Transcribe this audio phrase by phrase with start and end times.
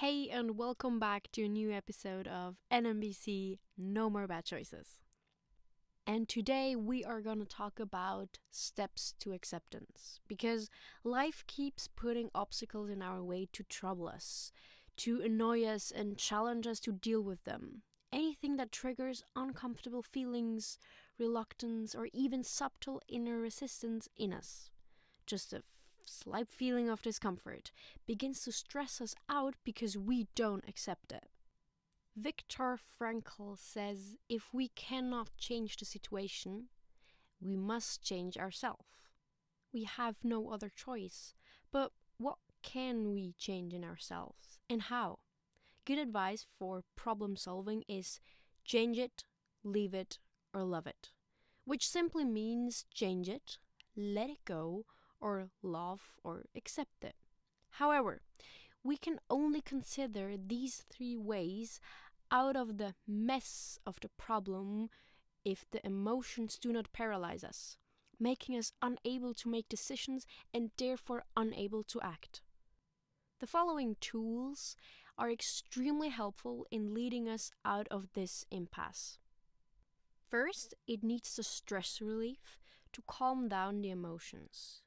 [0.00, 4.98] Hey, and welcome back to a new episode of NMBC No More Bad Choices.
[6.06, 10.70] And today we are going to talk about steps to acceptance because
[11.04, 14.52] life keeps putting obstacles in our way to trouble us,
[14.96, 17.82] to annoy us, and challenge us to deal with them.
[18.10, 20.78] Anything that triggers uncomfortable feelings,
[21.18, 24.70] reluctance, or even subtle inner resistance in us.
[25.26, 25.62] Just a
[26.10, 27.70] slight feeling of discomfort
[28.06, 31.28] begins to stress us out because we don't accept it.
[32.16, 36.66] Viktor Frankl says if we cannot change the situation,
[37.40, 38.84] we must change ourselves.
[39.72, 41.34] We have no other choice.
[41.72, 45.20] But what can we change in ourselves and how?
[45.86, 48.20] Good advice for problem solving is
[48.64, 49.24] change it,
[49.64, 50.18] leave it,
[50.52, 51.10] or love it,
[51.64, 53.58] which simply means change it,
[53.96, 54.84] let it go,
[55.20, 57.14] or love or accept it.
[57.72, 58.20] However,
[58.82, 61.80] we can only consider these three ways
[62.30, 64.88] out of the mess of the problem
[65.44, 67.76] if the emotions do not paralyze us,
[68.18, 72.42] making us unable to make decisions and therefore unable to act.
[73.40, 74.76] The following tools
[75.16, 79.18] are extremely helpful in leading us out of this impasse.
[80.28, 82.58] First, it needs the stress relief
[82.92, 84.82] to calm down the emotions.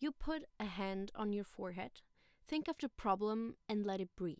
[0.00, 2.00] You put a hand on your forehead,
[2.48, 4.38] think of the problem, and let it breathe.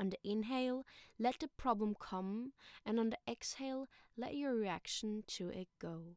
[0.00, 0.86] On the inhale,
[1.18, 6.16] let the problem come, and on the exhale, let your reaction to it go.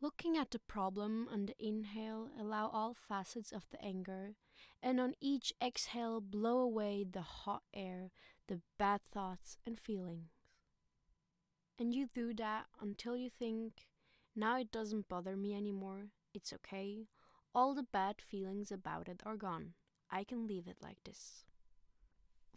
[0.00, 4.36] Looking at the problem on the inhale, allow all facets of the anger,
[4.82, 8.10] and on each exhale, blow away the hot air,
[8.48, 10.30] the bad thoughts and feelings.
[11.78, 13.86] And you do that until you think,
[14.34, 17.08] now it doesn't bother me anymore, it's okay,
[17.56, 19.72] all the bad feelings about it are gone.
[20.10, 21.46] I can leave it like this.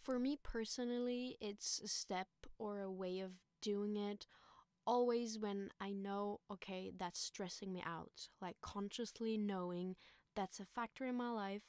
[0.04, 4.28] For me personally, it's a step or a way of doing it
[4.86, 8.28] always when I know, okay, that's stressing me out.
[8.42, 9.96] Like consciously knowing
[10.36, 11.62] that's a factor in my life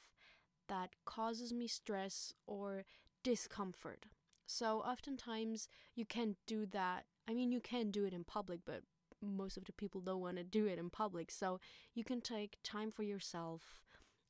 [0.67, 2.83] that causes me stress or
[3.23, 4.07] discomfort.
[4.45, 7.05] So oftentimes you can't do that.
[7.29, 8.81] I mean, you can do it in public, but
[9.21, 11.31] most of the people don't want to do it in public.
[11.31, 11.59] So
[11.93, 13.61] you can take time for yourself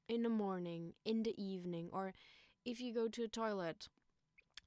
[0.08, 2.14] in the morning, in the evening, or
[2.66, 3.88] if you go to a toilet,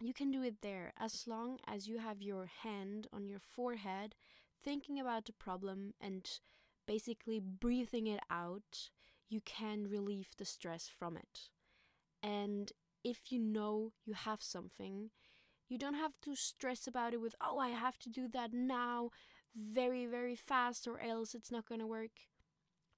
[0.01, 4.15] you can do it there as long as you have your hand on your forehead,
[4.63, 6.29] thinking about the problem and
[6.87, 8.91] basically breathing it out.
[9.29, 11.51] You can relieve the stress from it.
[12.23, 12.73] And
[13.05, 15.11] if you know you have something,
[15.69, 19.11] you don't have to stress about it with, oh, I have to do that now
[19.55, 22.29] very, very fast, or else it's not gonna work.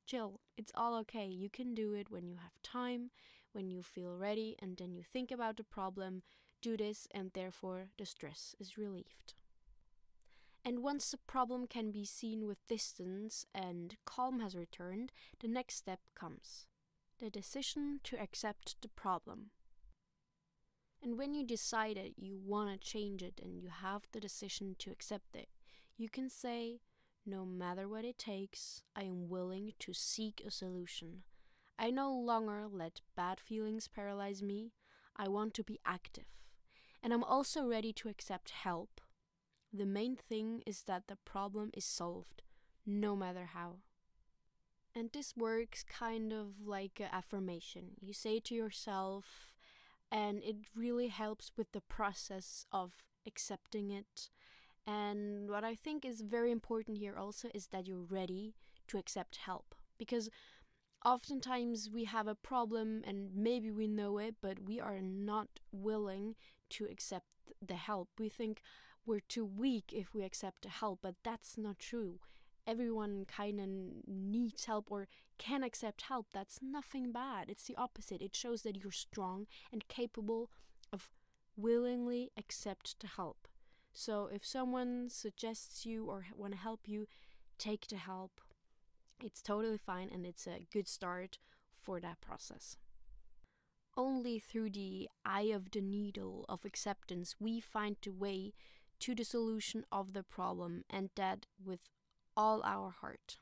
[0.07, 1.27] Chill, it's all okay.
[1.27, 3.11] You can do it when you have time,
[3.53, 6.23] when you feel ready, and then you think about the problem,
[6.63, 9.35] do this, and therefore the stress is relieved.
[10.65, 15.77] And once the problem can be seen with distance and calm has returned, the next
[15.77, 16.67] step comes
[17.19, 19.51] the decision to accept the problem.
[21.03, 24.77] And when you decide it, you want to change it and you have the decision
[24.81, 25.49] to accept it,
[25.97, 26.81] you can say,
[27.25, 31.23] no matter what it takes, I am willing to seek a solution.
[31.79, 34.73] I no longer let bad feelings paralyze me.
[35.17, 36.27] I want to be active.
[37.03, 39.01] And I'm also ready to accept help.
[39.73, 42.43] The main thing is that the problem is solved,
[42.87, 43.77] no matter how.
[44.95, 47.93] And this works kind of like an affirmation.
[48.01, 49.53] You say to yourself,
[50.11, 52.93] and it really helps with the process of
[53.27, 54.31] accepting it
[54.87, 58.55] and what I think is very important here also is that you're ready
[58.89, 60.31] to accept help because
[61.05, 66.35] oftentimes we have a problem and maybe we know it, but we are not willing
[66.71, 67.27] to accept
[67.65, 68.09] the help.
[68.19, 68.61] We think
[69.05, 72.19] we're too weak if we accept help, but that's not true.
[72.67, 73.69] Everyone kind of
[74.09, 75.07] needs help or
[75.39, 76.27] can accept help.
[76.33, 77.49] That's nothing bad.
[77.49, 78.21] It's the opposite.
[78.21, 80.51] It shows that you're strong and capable
[80.93, 81.11] of
[81.57, 83.47] willingly accept to help.
[83.99, 87.07] So if someone suggests you or want to help you,
[87.57, 88.43] take the help.
[89.25, 91.39] It's totally fine and it's a good start
[91.81, 92.77] for that process.
[93.97, 98.53] Only through the eye of the needle of acceptance we find the way
[99.01, 101.89] to the solution of the problem and that with
[102.37, 103.39] all our heart.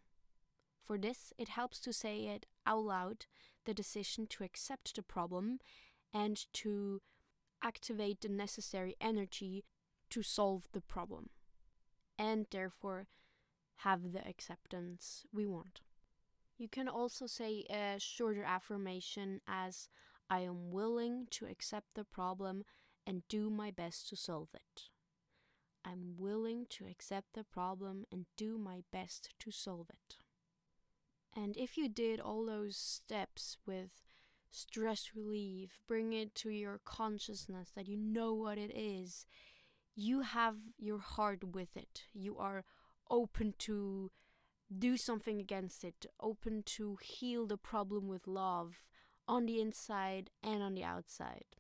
[0.85, 3.27] For this, it helps to say it out loud
[3.65, 5.59] the decision to accept the problem
[6.13, 7.03] and to
[7.61, 9.65] activate the necessary energy
[10.11, 11.31] to solve the problem
[12.19, 13.09] and therefore
[13.79, 15.81] have the acceptance we want.
[16.57, 19.89] You can also say a shorter affirmation as
[20.31, 22.65] I am willing to accept the problem
[23.07, 24.85] and do my best to solve it.
[25.85, 30.17] I'm willing to accept the problem and do my best to solve it.
[31.37, 33.91] And if you did all those steps with
[34.51, 39.27] stress relief, bring it to your consciousness that you know what it is,
[39.95, 42.03] you have your heart with it.
[42.13, 42.65] You are
[43.11, 44.11] open to
[44.77, 48.83] do something against it, open to heal the problem with love
[49.29, 51.57] on the inside and on the outside.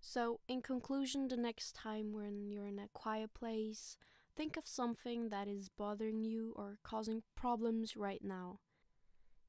[0.00, 3.96] So, in conclusion, the next time when you're in a quiet place,
[4.36, 8.58] think of something that is bothering you or causing problems right now.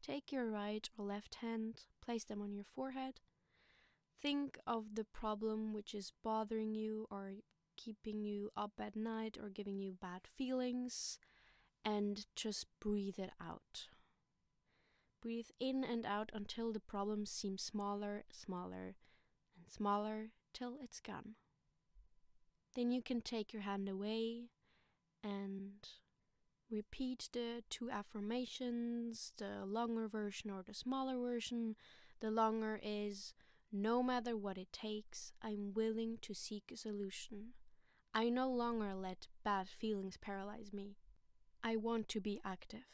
[0.04, 3.22] Take your right or left hand, place them on your forehead.
[4.22, 7.32] Think of the problem which is bothering you or
[7.76, 11.20] keeping you up at night or giving you bad feelings,
[11.84, 13.88] and just breathe it out.
[15.22, 18.96] Breathe in and out until the problem seems smaller, smaller,
[19.56, 21.36] and smaller till it's gone.
[22.76, 24.50] Then you can take your hand away
[25.24, 25.88] and
[26.70, 31.76] repeat the two affirmations, the longer version or the smaller version.
[32.20, 33.34] The longer is
[33.72, 37.54] no matter what it takes, I'm willing to seek a solution.
[38.16, 40.98] I no longer let bad feelings paralyze me.
[41.64, 42.86] I want to be active.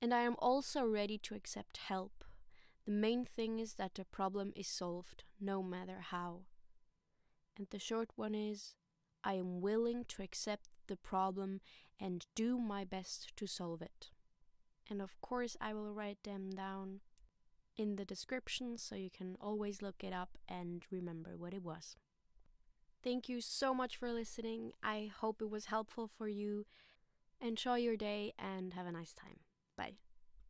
[0.00, 2.24] And I am also ready to accept help.
[2.86, 6.46] The main thing is that the problem is solved, no matter how.
[7.58, 8.74] And the short one is
[9.22, 11.60] I am willing to accept the problem
[12.00, 14.10] and do my best to solve it.
[14.88, 17.00] And of course, I will write them down
[17.76, 21.96] in the description so you can always look it up and remember what it was.
[23.02, 24.72] Thank you so much for listening.
[24.82, 26.66] I hope it was helpful for you.
[27.40, 29.40] Enjoy your day and have a nice time.
[29.76, 29.94] Bye.